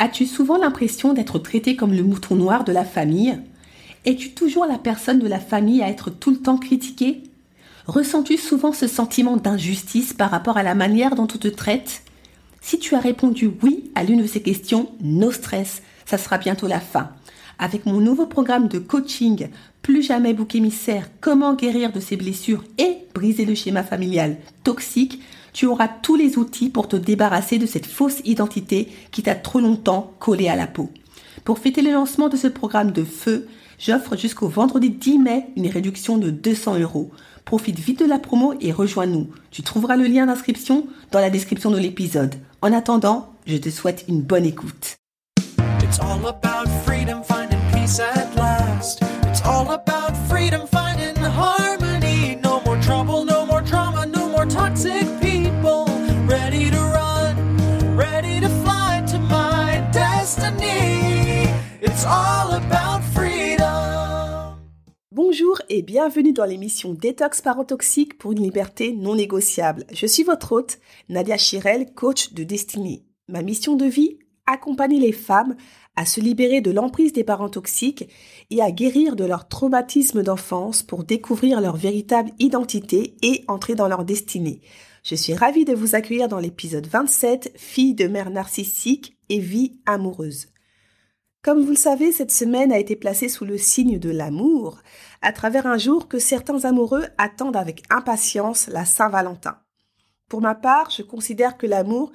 [0.00, 3.38] As-tu souvent l'impression d'être traité comme le mouton noir de la famille?
[4.06, 7.22] Es-tu toujours la personne de la famille à être tout le temps critiquée?
[7.86, 12.00] Ressens-tu souvent ce sentiment d'injustice par rapport à la manière dont on te traite?
[12.62, 16.66] Si tu as répondu oui à l'une de ces questions, no stress, ça sera bientôt
[16.66, 17.10] la fin.
[17.58, 19.48] Avec mon nouveau programme de coaching
[19.82, 25.20] Plus jamais bouc émissaire, comment guérir de ses blessures et briser le schéma familial toxique,
[25.52, 29.60] tu auras tous les outils pour te débarrasser de cette fausse identité qui t'a trop
[29.60, 30.90] longtemps collé à la peau.
[31.44, 35.68] Pour fêter le lancement de ce programme de feu, j'offre jusqu'au vendredi 10 mai une
[35.68, 37.10] réduction de 200 euros.
[37.44, 39.28] Profite vite de la promo et rejoins-nous.
[39.50, 42.34] Tu trouveras le lien d'inscription dans la description de l'épisode.
[42.62, 44.96] En attendant, je te souhaite une bonne écoute.
[65.30, 69.86] Bonjour et bienvenue dans l'émission Détox Parotoxique pour une liberté non négociable.
[69.92, 73.04] Je suis votre hôte, Nadia Chirel, coach de destinée.
[73.28, 75.54] Ma mission de vie Accompagner les femmes
[75.94, 78.08] à se libérer de l'emprise des parents toxiques
[78.50, 83.86] et à guérir de leur traumatisme d'enfance pour découvrir leur véritable identité et entrer dans
[83.86, 84.62] leur destinée.
[85.04, 89.78] Je suis ravie de vous accueillir dans l'épisode 27, Fille de mère narcissique et vie
[89.86, 90.48] amoureuse.
[91.42, 94.82] Comme vous le savez, cette semaine a été placée sous le signe de l'amour,
[95.22, 99.56] à travers un jour que certains amoureux attendent avec impatience, la Saint-Valentin.
[100.28, 102.12] Pour ma part, je considère que l'amour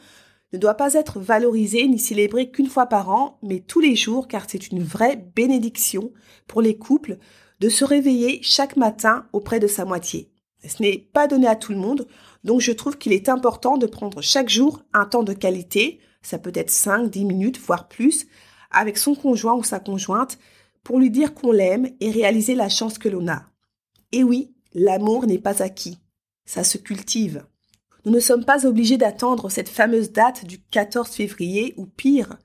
[0.54, 4.28] ne doit pas être valorisé ni célébré qu'une fois par an, mais tous les jours,
[4.28, 6.14] car c'est une vraie bénédiction
[6.46, 7.18] pour les couples
[7.60, 10.30] de se réveiller chaque matin auprès de sa moitié.
[10.64, 12.08] Ce n'est pas donné à tout le monde,
[12.44, 16.38] donc je trouve qu'il est important de prendre chaque jour un temps de qualité, ça
[16.38, 18.28] peut être 5, 10 minutes, voire plus,
[18.76, 20.38] avec son conjoint ou sa conjointe
[20.84, 23.44] pour lui dire qu'on l'aime et réaliser la chance que l'on a.
[24.12, 25.98] Et oui, l'amour n'est pas acquis,
[26.46, 27.46] ça se cultive.
[28.06, 32.38] Nous ne sommes pas obligés d'attendre cette fameuse date du 14 février ou pire,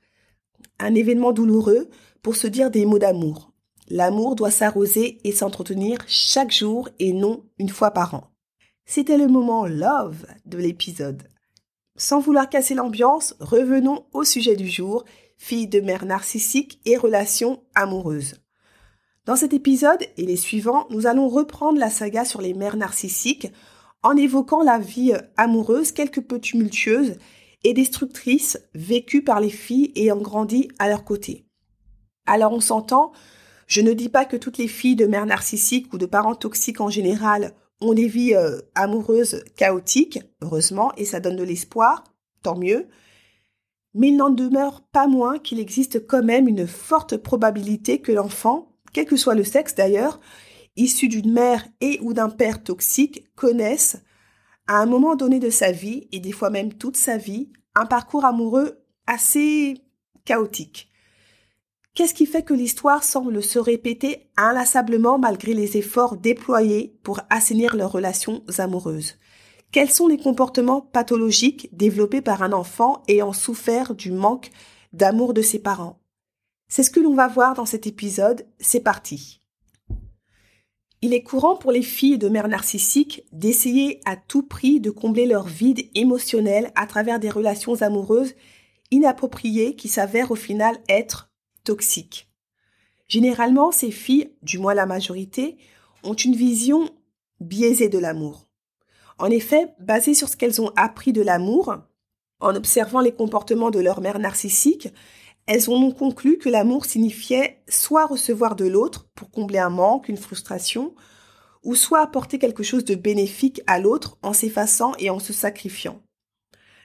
[0.78, 1.90] un événement douloureux
[2.22, 3.52] pour se dire des mots d'amour.
[3.88, 8.30] L'amour doit s'arroser et s'entretenir chaque jour et non une fois par an.
[8.86, 11.22] C'était le moment love de l'épisode.
[11.96, 15.04] Sans vouloir casser l'ambiance, revenons au sujet du jour
[15.40, 18.34] fille de mère narcissique et relations amoureuses.
[19.24, 23.48] Dans cet épisode et les suivants, nous allons reprendre la saga sur les mères narcissiques
[24.02, 27.16] en évoquant la vie amoureuse quelque peu tumultueuse
[27.64, 31.46] et destructrice vécue par les filles ayant grandi à leur côté.
[32.26, 33.12] Alors on s'entend,
[33.66, 36.82] je ne dis pas que toutes les filles de mères narcissiques ou de parents toxiques
[36.82, 42.04] en général ont des vies euh, amoureuses chaotiques, heureusement, et ça donne de l'espoir,
[42.42, 42.88] tant mieux,
[43.94, 48.72] mais il n'en demeure pas moins qu'il existe quand même une forte probabilité que l'enfant,
[48.92, 50.20] quel que soit le sexe d'ailleurs,
[50.76, 53.96] issu d'une mère et ou d'un père toxique, connaisse,
[54.66, 57.86] à un moment donné de sa vie, et des fois même toute sa vie, un
[57.86, 59.74] parcours amoureux assez
[60.24, 60.88] chaotique.
[61.94, 67.74] Qu'est-ce qui fait que l'histoire semble se répéter inlassablement malgré les efforts déployés pour assainir
[67.74, 69.16] leurs relations amoureuses?
[69.72, 74.50] Quels sont les comportements pathologiques développés par un enfant ayant souffert du manque
[74.92, 76.00] d'amour de ses parents?
[76.68, 79.40] C'est ce que l'on va voir dans cet épisode, c'est parti.
[81.02, 85.24] Il est courant pour les filles de mères narcissiques d'essayer à tout prix de combler
[85.24, 88.34] leur vide émotionnel à travers des relations amoureuses
[88.90, 91.30] inappropriées qui s'avèrent au final être
[91.64, 92.28] toxiques.
[93.08, 95.56] Généralement, ces filles, du moins la majorité,
[96.04, 96.88] ont une vision
[97.40, 98.49] biaisée de l'amour.
[99.20, 101.76] En effet, basées sur ce qu'elles ont appris de l'amour,
[102.40, 104.88] en observant les comportements de leur mère narcissique,
[105.46, 110.16] elles ont conclu que l'amour signifiait soit recevoir de l'autre pour combler un manque, une
[110.16, 110.94] frustration,
[111.62, 116.00] ou soit apporter quelque chose de bénéfique à l'autre en s'effaçant et en se sacrifiant.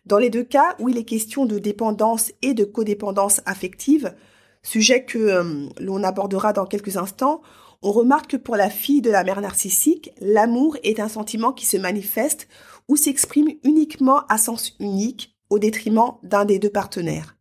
[0.06, 4.14] Dans les deux cas où il est question de dépendance et de codépendance affective,
[4.62, 7.42] sujet que euh, l'on abordera dans quelques instants,
[7.86, 11.68] on remarque que pour la fille de la mère narcissique, l'amour est un sentiment qui
[11.68, 12.48] se manifeste
[12.88, 17.38] ou s'exprime uniquement à sens unique au détriment d'un des deux partenaires.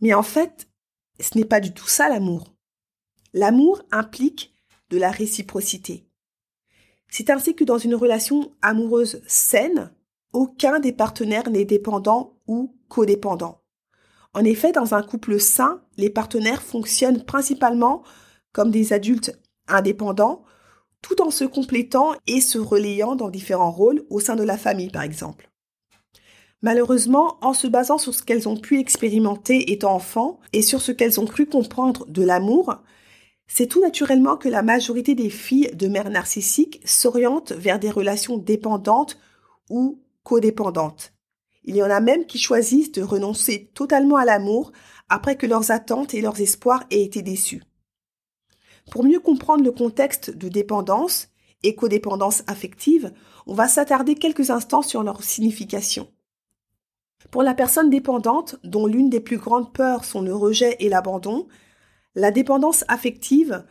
[0.00, 0.68] Mais en fait,
[1.20, 2.56] ce n'est pas du tout ça l'amour.
[3.32, 4.52] L'amour implique
[4.90, 6.08] de la réciprocité.
[7.08, 9.92] C'est ainsi que dans une relation amoureuse saine,
[10.32, 13.62] aucun des partenaires n'est dépendant ou codépendant.
[14.34, 18.02] En effet, dans un couple sain, les partenaires fonctionnent principalement
[18.52, 19.38] comme des adultes
[19.68, 20.44] indépendant,
[21.02, 24.90] tout en se complétant et se relayant dans différents rôles au sein de la famille,
[24.90, 25.48] par exemple.
[26.60, 30.90] Malheureusement, en se basant sur ce qu'elles ont pu expérimenter étant enfants et sur ce
[30.90, 32.82] qu'elles ont cru comprendre de l'amour,
[33.46, 38.38] c'est tout naturellement que la majorité des filles de mères narcissiques s'orientent vers des relations
[38.38, 39.18] dépendantes
[39.70, 41.12] ou codépendantes.
[41.64, 44.72] Il y en a même qui choisissent de renoncer totalement à l'amour
[45.08, 47.62] après que leurs attentes et leurs espoirs aient été déçus.
[48.90, 51.28] Pour mieux comprendre le contexte de dépendance
[51.62, 53.12] et codépendance affective,
[53.46, 56.08] on va s'attarder quelques instants sur leur signification.
[57.30, 61.48] Pour la personne dépendante, dont l'une des plus grandes peurs sont le rejet et l'abandon,
[62.14, 63.64] la dépendance affective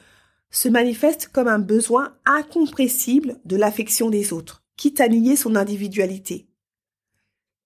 [0.51, 6.47] se manifeste comme un besoin incompressible de l'affection des autres, quitte à nier son individualité.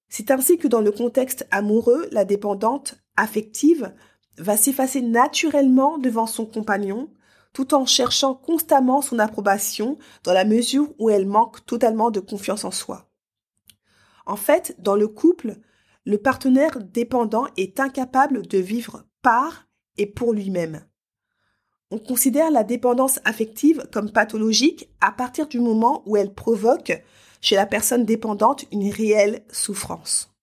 [0.09, 3.94] C'est ainsi que dans le contexte amoureux, la dépendante affective
[4.38, 7.09] va s'effacer naturellement devant son compagnon,
[7.53, 12.63] tout en cherchant constamment son approbation dans la mesure où elle manque totalement de confiance
[12.63, 13.09] en soi.
[14.25, 15.57] En fait, dans le couple,
[16.06, 19.68] le partenaire dépendant est incapable de vivre par
[19.98, 20.86] et pour lui-même.
[21.92, 27.03] On considère la dépendance affective comme pathologique à partir du moment où elle provoque
[27.42, 30.33] chez la personne dépendante une réelle souffrance.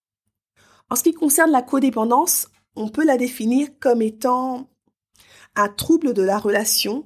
[0.91, 4.69] En ce qui concerne la codépendance, on peut la définir comme étant
[5.67, 7.05] trouble de la relation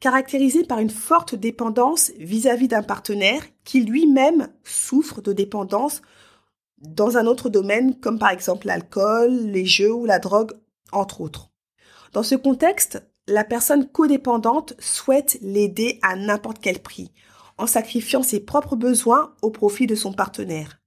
[0.00, 6.00] caractérisé par une forte dépendance vis-à-vis d'un partenaire qui lui-même souffre de dépendance
[6.78, 10.52] dans un autre domaine comme par exemple l'alcool, les jeux ou la drogue,
[10.92, 11.50] entre autres.
[12.12, 17.12] Dans ce contexte, la personne codépendante souhaite l'aider à n'importe quel prix,
[17.58, 20.80] en sacrifiant ses propres besoins au profit de son partenaire.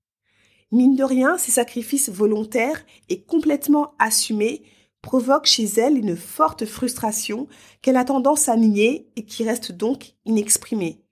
[0.71, 4.63] Mine de rien, ces sacrifices volontaires et complètement assumés
[5.03, 7.47] provoquent chez elle une forte frustration
[7.83, 11.03] qu'elle a tendance à nier et qui reste donc inexprimée.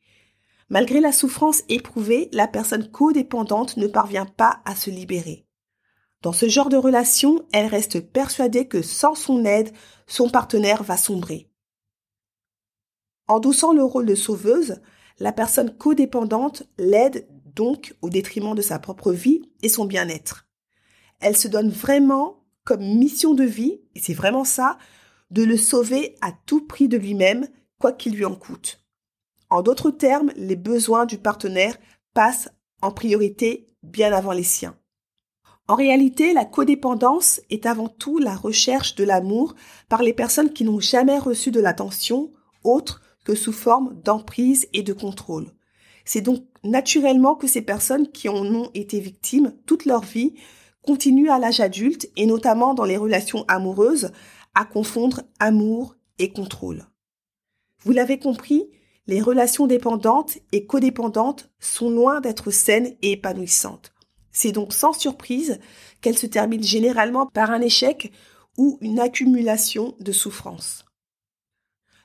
[0.70, 5.46] Malgré la souffrance éprouvée, la personne codépendante ne parvient pas à se libérer.
[6.22, 9.72] Dans ce genre de relation, elle reste persuadée que sans son aide,
[10.08, 11.50] son partenaire va sombrer.
[13.28, 14.82] Endossant le rôle de sauveuse,
[15.20, 20.48] la personne codépendante l'aide donc au détriment de sa propre vie et son bien-être.
[21.20, 24.78] Elle se donne vraiment comme mission de vie, et c'est vraiment ça,
[25.32, 27.48] de le sauver à tout prix de lui-même,
[27.80, 28.84] quoi qu'il lui en coûte.
[29.50, 31.78] En d'autres termes, les besoins du partenaire
[32.14, 32.50] passent
[32.82, 34.78] en priorité bien avant les siens.
[35.68, 39.56] En réalité, la codépendance est avant tout la recherche de l'amour
[39.90, 42.32] par les personnes qui n'ont jamais reçu de l'attention
[42.64, 45.48] autre que sous forme d'emprise et de contrôle.
[46.04, 50.34] C'est donc naturellement que ces personnes qui en ont été victimes toute leur vie
[50.84, 54.12] continuent à l'âge adulte et notamment dans les relations amoureuses
[54.56, 56.86] à confondre amour et contrôle.
[57.84, 58.70] Vous l'avez compris,
[59.08, 63.94] les relations dépendantes et codépendantes sont loin d'être saines et épanouissantes.
[64.32, 65.60] C'est donc sans surprise
[66.00, 68.12] qu'elles se terminent généralement par un échec
[68.58, 70.86] ou une accumulation de souffrances.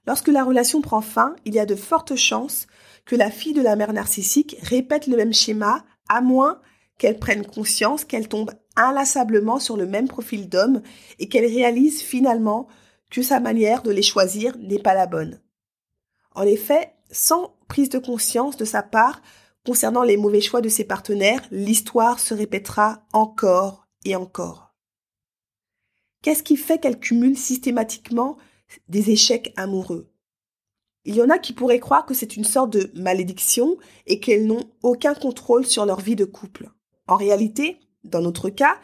[0.07, 2.67] Lorsque la relation prend fin, il y a de fortes chances
[3.05, 6.61] que la fille de la mère narcissique répète le même schéma, à moins
[6.99, 10.83] qu'elle prenne conscience qu'elle tombe inlassablement sur le même profil d'homme
[11.19, 12.69] et qu'elle réalise finalement
[13.11, 15.41] que sa manière de les choisir n'est pas la bonne.
[16.35, 19.23] En effet, sans prise de conscience de sa part
[19.65, 24.75] concernant les mauvais choix de ses partenaires, l'histoire se répétera encore et encore.
[26.23, 28.37] Qu'est-ce qui fait qu'elle cumule systématiquement
[28.89, 30.13] des échecs amoureux?
[31.05, 33.77] Il y en a qui pourraient croire que c'est une sorte de malédiction
[34.07, 36.71] et qu'elles n'ont aucun contrôle sur leur vie de couple.
[37.09, 38.77] En réalité, dans notre cas,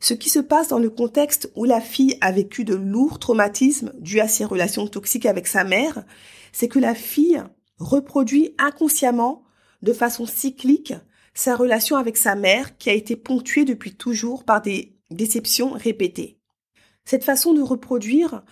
[0.00, 3.92] ce qui se passe dans le contexte où la fille a vécu de lourds traumatismes
[4.00, 6.04] dus à ses relations toxiques avec sa mère,
[6.52, 7.42] c'est que la fille
[7.78, 9.44] reproduit inconsciemment,
[9.82, 10.94] de façon cyclique,
[11.34, 16.38] sa relation avec sa mère qui a été ponctuée depuis toujours par des déceptions répétées.
[17.04, 18.42] Cette façon de reproduire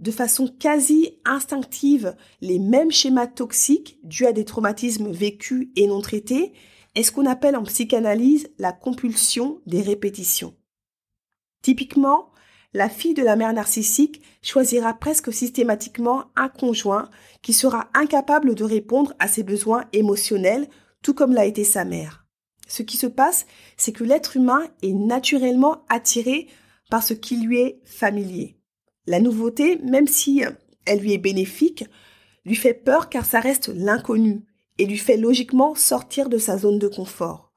[0.00, 6.00] de façon quasi instinctive les mêmes schémas toxiques dus à des traumatismes vécus et non
[6.00, 6.52] traités
[6.94, 10.54] est ce qu'on appelle en psychanalyse la compulsion des répétitions.
[11.62, 12.30] Typiquement,
[12.72, 17.10] la fille de la mère narcissique choisira presque systématiquement un conjoint
[17.42, 20.68] qui sera incapable de répondre à ses besoins émotionnels,
[21.02, 22.26] tout comme l'a été sa mère.
[22.68, 26.48] Ce qui se passe, c'est que l'être humain est naturellement attiré
[26.90, 28.56] par ce qui lui est familier.
[29.06, 30.44] La nouveauté, même si
[30.86, 31.84] elle lui est bénéfique,
[32.44, 34.44] lui fait peur car ça reste l'inconnu
[34.80, 37.52] et lui fait logiquement sortir de sa zone de confort.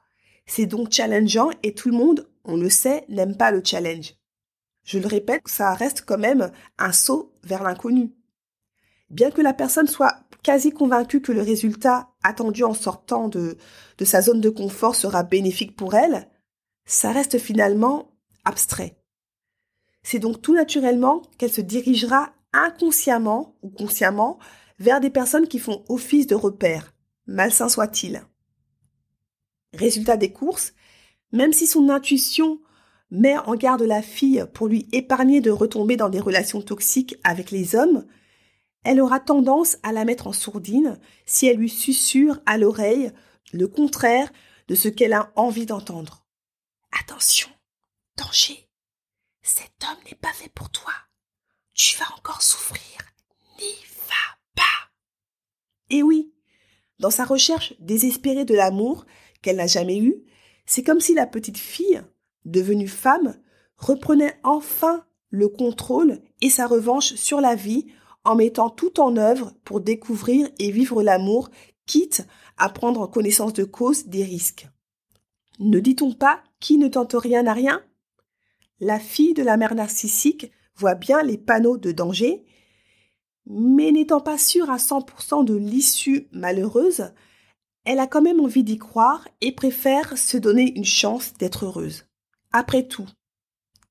[0.46, 4.16] C'est donc challengeant et tout le monde, on le sait, n'aime pas le challenge.
[4.84, 8.14] Je le répète, ça reste quand même un saut vers l'inconnu.
[9.10, 13.58] Bien que la personne soit quasi convaincue que le résultat attendu en sortant de,
[13.98, 16.28] de sa zone de confort sera bénéfique pour elle,
[16.86, 18.12] ça reste finalement
[18.44, 18.98] abstrait.
[20.02, 24.40] C'est donc tout naturellement qu'elle se dirigera inconsciemment ou consciemment
[24.78, 26.94] vers des personnes qui font office de repère,
[27.28, 28.24] malsain soit-il.
[29.74, 30.74] Résultat des courses,
[31.32, 32.60] même si son intuition
[33.12, 37.52] met en garde la fille pour lui épargner de retomber dans des relations toxiques avec
[37.52, 38.06] les hommes,
[38.84, 43.12] elle aura tendance à la mettre en sourdine si elle lui susurre à l'oreille
[43.54, 44.32] le contraire
[44.68, 46.26] de ce qu'elle a envie d'entendre.
[47.00, 47.50] Attention,
[48.18, 48.70] danger.
[49.42, 50.94] Cet homme n'est pas fait pour toi.
[51.74, 52.82] Tu vas encore souffrir.
[53.60, 53.76] N'y
[54.08, 54.92] va pas.
[55.90, 56.34] Et oui,
[57.00, 59.06] dans sa recherche désespérée de l'amour
[59.42, 60.24] qu'elle n'a jamais eu,
[60.66, 62.02] c'est comme si la petite fille,
[62.46, 63.36] devenue femme,
[63.78, 67.88] reprenait enfin le contrôle et sa revanche sur la vie
[68.24, 71.50] en mettant tout en œuvre pour découvrir et vivre l'amour,
[71.86, 72.26] quitte
[72.58, 74.68] à prendre en connaissance de cause des risques.
[75.60, 77.82] Ne dit-on pas qui ne tente rien à rien?
[78.80, 82.46] La fille de la mère narcissique voit bien les panneaux de danger,
[83.46, 87.12] mais n'étant pas sûre à 100% de l'issue malheureuse,
[87.86, 92.06] elle a quand même envie d'y croire et préfère se donner une chance d'être heureuse.
[92.52, 93.08] Après tout,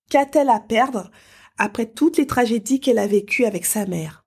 [0.08, 1.10] qu'a-t-elle à perdre
[1.58, 4.24] après toutes les tragédies qu'elle a vécues avec sa mère?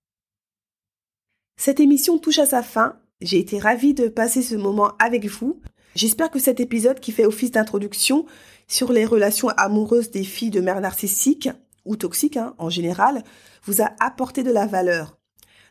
[1.57, 2.99] Cette émission touche à sa fin.
[3.21, 5.61] J'ai été ravie de passer ce moment avec vous.
[5.95, 8.25] J'espère que cet épisode qui fait office d'introduction
[8.67, 11.49] sur les relations amoureuses des filles de mère narcissique
[11.85, 13.23] ou toxiques hein, en général
[13.63, 15.17] vous a apporté de la valeur.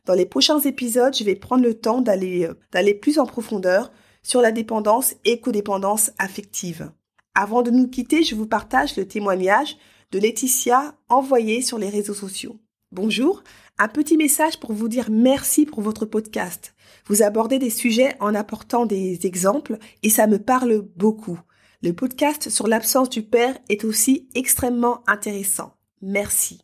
[0.06, 3.90] Dans les prochains épisodes, je vais prendre le temps d'aller euh, d'aller plus en profondeur
[4.22, 6.90] sur la dépendance et codépendance affective.
[7.34, 9.76] Avant de nous quitter, je vous partage le témoignage
[10.12, 12.58] de Laetitia envoyé sur les réseaux sociaux.
[12.92, 13.42] Bonjour,
[13.78, 16.74] un petit message pour vous dire merci pour votre podcast.
[17.06, 21.40] Vous abordez des sujets en apportant des exemples et ça me parle beaucoup.
[21.82, 25.74] Le podcast sur l'absence du père est aussi extrêmement intéressant.
[26.04, 26.60] Merci.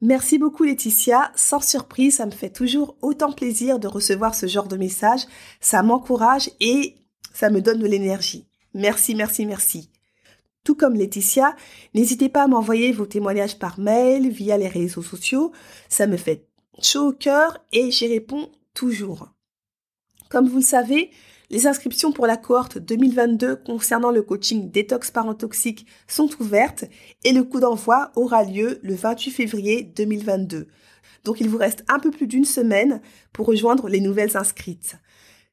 [0.00, 1.30] Merci beaucoup Laetitia.
[1.36, 5.22] Sans surprise, ça me fait toujours autant plaisir de recevoir ce genre de message.
[5.60, 6.96] Ça m'encourage et
[7.32, 8.46] ça me donne de l'énergie.
[8.74, 9.90] Merci, merci, merci.
[10.64, 11.54] Tout comme Laetitia,
[11.94, 15.52] n'hésitez pas à m'envoyer vos témoignages par mail, via les réseaux sociaux.
[15.88, 16.48] Ça me fait
[16.82, 19.28] chaud au cœur et j'y réponds toujours.
[20.28, 21.10] Comme vous le savez,
[21.54, 26.84] les inscriptions pour la cohorte 2022 concernant le coaching détox parent toxique sont ouvertes
[27.22, 30.66] et le coup d'envoi aura lieu le 28 février 2022.
[31.22, 33.00] Donc il vous reste un peu plus d'une semaine
[33.32, 34.96] pour rejoindre les nouvelles inscrites.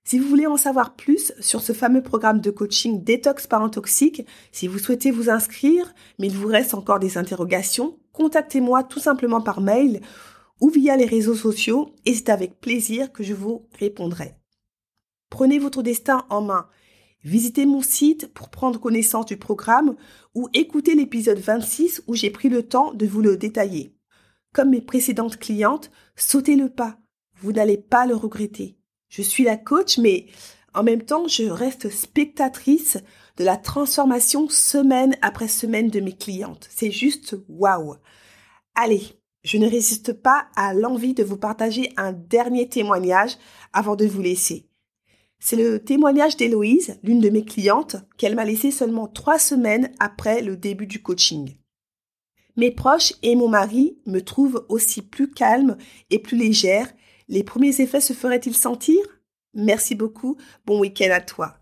[0.03, 4.25] Si vous voulez en savoir plus sur ce fameux programme de coaching détox parent toxique,
[4.51, 9.41] si vous souhaitez vous inscrire, mais il vous reste encore des interrogations, contactez-moi tout simplement
[9.41, 10.01] par mail
[10.61, 14.40] ou via les réseaux sociaux et c'est avec plaisir que je vous répondrai.
[15.31, 16.67] Prenez votre destin en main.
[17.23, 19.95] Visitez mon site pour prendre connaissance du programme
[20.35, 23.95] ou écoutez l'épisode 26 où j'ai pris le temps de vous le détailler.
[24.53, 26.97] Comme mes précédentes clientes, sautez le pas.
[27.41, 28.77] Vous n'allez pas le regretter.
[29.07, 30.25] Je suis la coach, mais
[30.73, 32.97] en même temps, je reste spectatrice
[33.37, 36.67] de la transformation semaine après semaine de mes clientes.
[36.69, 37.95] C'est juste waouh.
[38.75, 39.03] Allez,
[39.43, 43.37] je ne résiste pas à l'envie de vous partager un dernier témoignage
[43.71, 44.70] avant de vous laisser.
[45.43, 50.41] C'est le témoignage d'Héloïse, l'une de mes clientes, qu'elle m'a laissé seulement trois semaines après
[50.41, 51.57] le début du coaching.
[52.55, 55.77] Mes proches et mon mari me trouvent aussi plus calme
[56.11, 56.87] et plus légère
[57.31, 58.99] les premiers effets se feraient-ils sentir?
[59.53, 61.57] Merci beaucoup, bon week-end à toi.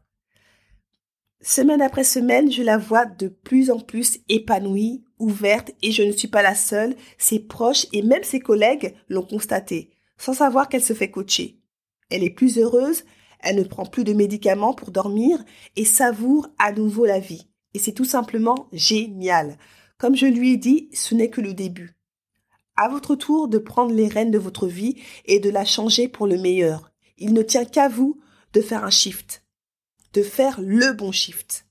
[1.41, 6.11] Semaine après semaine, je la vois de plus en plus épanouie, ouverte, et je ne
[6.11, 10.83] suis pas la seule, ses proches et même ses collègues l'ont constaté, sans savoir qu'elle
[10.83, 11.61] se fait coacher.
[12.09, 13.03] Elle est plus heureuse,
[13.39, 15.43] elle ne prend plus de médicaments pour dormir
[15.75, 17.47] et savoure à nouveau la vie.
[17.73, 19.57] Et c'est tout simplement génial.
[19.97, 21.99] Comme je lui ai dit, ce n'est que le début
[22.79, 26.27] à votre tour de prendre les rênes de votre vie et de la changer pour
[26.27, 26.91] le meilleur.
[27.17, 28.21] Il ne tient qu'à vous
[28.53, 29.43] de faire un shift,
[30.13, 31.67] de faire le bon shift.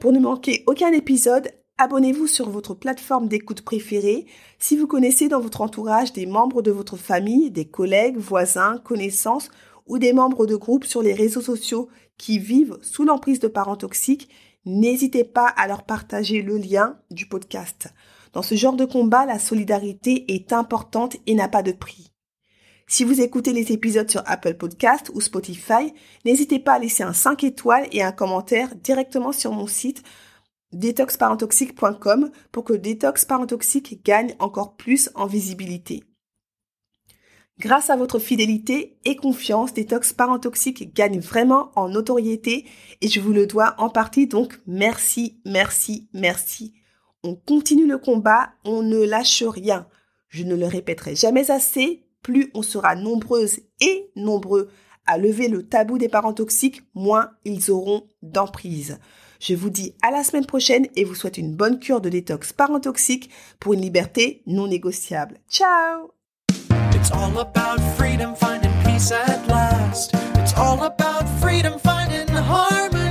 [0.00, 4.24] Pour ne manquer aucun épisode, abonnez-vous sur votre plateforme d'écoute préférée
[4.58, 9.50] si vous connaissez dans votre entourage des membres de votre famille, des collègues, voisins, connaissances
[9.88, 13.76] ou des membres de groupes sur les réseaux sociaux qui vivent sous l'emprise de parents
[13.76, 14.28] toxiques,
[14.64, 17.88] n'hésitez pas à leur partager le lien du podcast.
[18.32, 22.12] Dans ce genre de combat, la solidarité est importante et n'a pas de prix.
[22.86, 25.92] Si vous écoutez les épisodes sur Apple Podcast ou Spotify,
[26.24, 30.02] n'hésitez pas à laisser un 5 étoiles et un commentaire directement sur mon site
[30.72, 36.02] detoxparentoxique.com pour que Détox Parentoxique gagne encore plus en visibilité.
[37.60, 42.66] Grâce à votre fidélité et confiance, Détox Parent Toxique gagne vraiment en notoriété
[43.00, 46.74] et je vous le dois en partie, donc merci, merci, merci.
[47.24, 49.88] On continue le combat, on ne lâche rien.
[50.28, 54.70] Je ne le répéterai jamais assez, plus on sera nombreuses et nombreux
[55.06, 58.98] à lever le tabou des parents toxiques, moins ils auront d'emprise.
[59.40, 62.52] Je vous dis à la semaine prochaine et vous souhaite une bonne cure de détox
[62.52, 65.40] parent toxique pour une liberté non négociable.
[65.48, 66.17] Ciao
[67.08, 70.10] It's all about freedom, finding peace at last.
[70.34, 73.07] It's all about freedom, finding harmony.